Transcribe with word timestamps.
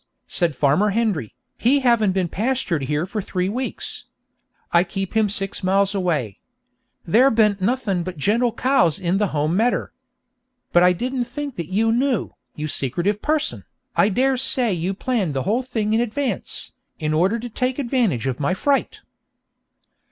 said 0.25 0.55
Farmer 0.55 0.89
Hendry, 0.89 1.35
"he 1.59 1.81
haven't 1.81 2.13
been 2.13 2.27
pastured 2.27 2.85
here 2.85 3.05
for 3.05 3.21
three 3.21 3.49
weeks. 3.49 4.05
I 4.71 4.83
keep 4.83 5.13
him 5.15 5.29
six 5.29 5.63
mile 5.63 5.87
away. 5.93 6.39
There 7.05 7.29
ben't 7.29 7.61
nothing 7.61 8.01
but 8.01 8.17
gentle 8.17 8.51
cows 8.51 8.97
in 8.97 9.19
the 9.19 9.27
home 9.27 9.55
medder." 9.55 9.93
But 10.73 10.81
I 10.81 10.91
didn't 10.91 11.25
think 11.25 11.55
that 11.57 11.67
you 11.71 11.91
knew, 11.91 12.31
you 12.55 12.67
secretive 12.67 13.21
person! 13.21 13.63
I 13.95 14.09
dare 14.09 14.37
say 14.37 14.73
you 14.73 14.95
planned 14.95 15.35
the 15.35 15.43
whole 15.43 15.61
thing 15.61 15.93
in 15.93 16.01
advance, 16.01 16.73
in 16.97 17.13
order 17.13 17.37
to 17.37 17.47
take 17.49 17.77
advantage 17.77 18.25
of 18.25 18.39
my 18.39 18.55
fright!' 18.55 19.01